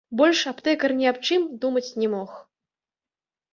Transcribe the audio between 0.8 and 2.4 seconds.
ні аб чым думаць не мог.